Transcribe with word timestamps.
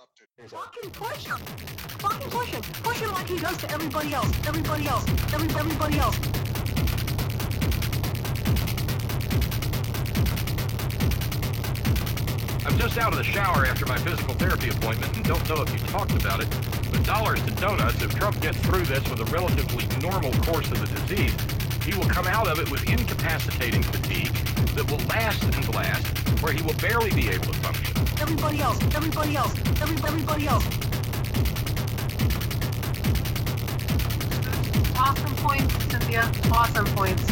Fucking 0.00 0.90
push 0.92 1.26
him! 1.26 1.36
Fucking 1.98 2.30
push 2.30 2.48
him! 2.48 2.62
Push 2.82 3.00
him 3.00 3.10
like 3.12 3.28
he 3.28 3.38
does 3.38 3.58
to 3.58 3.70
everybody 3.70 4.14
else! 4.14 4.32
Everybody 4.48 4.88
else! 4.88 5.06
Every, 5.34 5.48
everybody 5.60 5.98
else! 5.98 6.16
I'm 12.64 12.78
just 12.78 12.96
out 12.96 13.12
of 13.12 13.18
the 13.18 13.24
shower 13.24 13.66
after 13.66 13.84
my 13.84 13.98
physical 13.98 14.32
therapy 14.34 14.70
appointment 14.70 15.14
and 15.14 15.24
don't 15.26 15.46
know 15.50 15.60
if 15.60 15.70
you 15.70 15.78
talked 15.88 16.12
about 16.12 16.40
it, 16.40 16.48
but 16.90 17.04
dollars 17.04 17.42
to 17.42 17.50
donuts, 17.56 18.00
if 18.00 18.14
Trump 18.14 18.40
gets 18.40 18.58
through 18.60 18.84
this 18.84 19.06
with 19.10 19.20
a 19.20 19.26
relatively 19.26 19.84
normal 20.00 20.32
course 20.44 20.70
of 20.70 20.80
the 20.80 21.00
disease, 21.00 21.36
he 21.84 21.94
will 21.98 22.08
come 22.08 22.26
out 22.26 22.48
of 22.48 22.58
it 22.58 22.70
with 22.70 22.88
incapacitating 22.88 23.82
fatigue 23.82 24.32
that 24.74 24.90
will 24.90 25.04
last 25.08 25.42
and 25.42 25.74
last, 25.74 26.29
where 26.42 26.52
he 26.52 26.62
will 26.62 26.74
barely 26.74 27.10
be 27.10 27.28
able 27.28 27.46
to 27.46 27.58
function. 27.60 27.96
Everybody 28.20 28.60
else! 28.60 28.78
Everybody 28.94 29.36
else! 29.36 29.54
Every, 29.80 29.96
everybody 29.96 30.46
else! 30.46 30.64
Awesome 34.96 35.34
points, 35.36 35.74
Cynthia. 35.90 36.30
Awesome 36.50 36.86
points. 36.96 37.24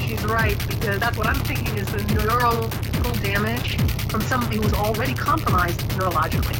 She's 0.00 0.24
right, 0.24 0.58
because 0.68 0.98
that's 0.98 1.16
what 1.16 1.26
I'm 1.26 1.42
thinking 1.44 1.76
is 1.78 1.86
the 1.92 2.02
neurological 2.14 3.12
damage 3.22 3.76
from 4.10 4.20
somebody 4.22 4.56
who's 4.56 4.74
already 4.74 5.14
compromised 5.14 5.80
neurologically. 5.90 6.56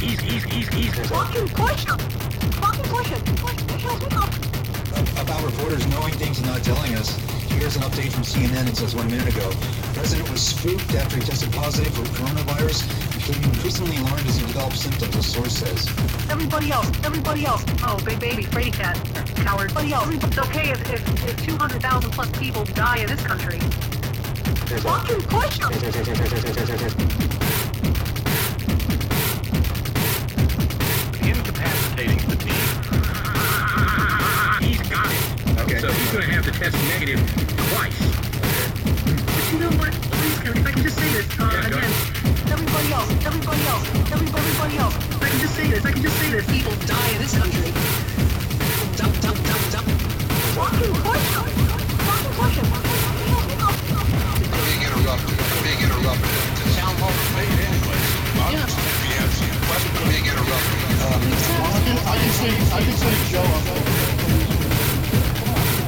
He's, 0.00 0.20
he's, 0.20 0.44
he's, 0.44 0.68
he's. 0.68 1.08
Fucking 1.08 1.48
push 1.48 1.84
him! 1.84 1.98
Fucking 1.98 2.84
push 2.84 3.08
him! 3.08 3.20
Push, 3.36 3.56
push 3.66 3.82
him 3.82 4.18
up! 4.18 4.32
About 5.20 5.42
reporters 5.44 5.86
knowing 5.88 6.14
things 6.14 6.38
and 6.38 6.46
not 6.46 6.62
telling 6.62 6.94
us. 6.94 7.16
Here's 7.50 7.76
an 7.76 7.82
update 7.82 8.12
from 8.12 8.22
CNN. 8.22 8.68
It 8.68 8.76
says 8.76 8.94
one 8.94 9.10
minute 9.10 9.28
ago. 9.34 9.50
The 9.96 10.00
president 10.00 10.30
was 10.30 10.42
spooked 10.42 10.94
after 10.94 11.16
he 11.16 11.22
tested 11.22 11.50
positive 11.54 11.94
for 11.94 12.02
coronavirus, 12.20 12.84
became 13.16 13.42
increasingly 13.44 13.96
alarmed 13.96 14.26
as 14.26 14.36
he 14.36 14.46
developed 14.46 14.76
symptoms, 14.76 15.16
a 15.16 15.22
source 15.22 15.56
says. 15.56 15.88
Everybody 16.28 16.70
else! 16.70 16.86
Everybody 17.02 17.46
else! 17.46 17.64
Oh, 17.82 17.98
big 18.04 18.20
baby, 18.20 18.42
Freddy 18.42 18.70
cat, 18.70 18.94
coward. 19.36 19.70
Everybody 19.70 19.94
else! 19.94 20.12
It's 20.22 20.36
okay 20.36 20.68
if, 20.68 20.92
if, 20.92 21.30
if 21.30 21.46
200,000 21.46 22.10
plus 22.10 22.30
people 22.38 22.64
die 22.76 22.98
in 22.98 23.06
this 23.06 23.22
country. 23.22 23.58
Fucking 24.84 25.22
push 25.32 25.60
him! 25.60 25.72
Incapacitating 31.24 32.18
fatigue. 32.18 32.52
He's 34.60 34.88
got 34.90 35.08
it. 35.08 35.58
Okay. 35.60 35.78
So 35.78 35.90
he's 35.90 36.12
going 36.12 36.26
to 36.26 36.32
have 36.32 36.44
to 36.44 36.52
test 36.52 36.76
negative 36.84 37.18
twice. 37.72 38.25
You 39.56 39.62
know 39.62 39.70
what? 39.80 39.88
If 39.88 40.66
I 40.68 40.68
can 40.68 40.84
just 40.84 41.00
say 41.00 41.08
this, 41.16 41.24
uh, 41.40 41.48
Yeah, 41.48 41.64
again, 41.64 41.88
Everybody 42.52 42.92
else! 42.92 43.08
Everybody 43.24 43.64
else! 43.72 43.88
Every, 44.12 44.28
everybody 44.28 44.76
else! 44.76 44.92
if 45.00 45.16
I 45.16 45.32
can 45.32 45.40
just 45.40 45.56
say 45.56 45.64
this, 45.72 45.80
I 45.80 45.96
can 45.96 46.04
just 46.04 46.12
say 46.20 46.28
this. 46.28 46.44
People 46.44 46.76
die 46.84 47.08
in 47.16 47.24
this 47.24 47.32
country. 47.32 47.72
Dump, 49.00 49.16
dump, 49.24 49.40
dump, 49.48 49.64
dump. 49.72 49.88
Fucking 50.60 50.92
him! 50.92 51.48
Fucking 52.04 52.36
him! 52.52 52.68
being 54.60 54.82
interrupted. 54.92 55.40
Being 55.64 55.80
interrupted. 55.88 56.36
The 56.60 56.76
town 56.76 56.92
hall 57.00 57.16
is 57.16 57.28
made 57.32 57.56
anyway. 57.56 57.96
I'm 58.44 58.60
being 58.60 60.28
interrupted. 60.36 60.84
I 62.04 62.20
can 62.20 62.32
see, 62.36 62.52
I 62.76 62.84
can 62.84 62.92
see 62.92 63.16
Joe 63.32 63.48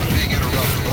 being 0.09 0.33
interrupted. 0.33 0.89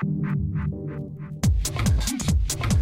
Thank 0.00 0.22
you. 2.72 2.77